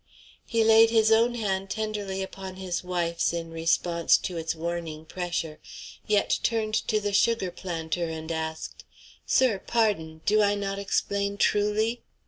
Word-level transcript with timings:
He 0.47 0.63
laid 0.63 0.89
his 0.89 1.11
own 1.11 1.35
hand 1.35 1.69
tenderly 1.69 2.23
upon 2.23 2.55
his 2.55 2.83
wife's 2.83 3.33
in 3.33 3.51
response 3.51 4.17
to 4.17 4.35
its 4.35 4.55
warning 4.55 5.05
pressure, 5.05 5.59
yet 6.07 6.39
turned 6.41 6.73
to 6.87 6.99
the 6.99 7.13
sugar 7.13 7.51
planter 7.51 8.09
and 8.09 8.31
asked: 8.31 8.83
"Sir, 9.27 9.59
pardon; 9.59 10.21
do 10.25 10.41
I 10.41 10.55
not 10.55 10.79
explain 10.79 11.37
truly?" 11.37 12.01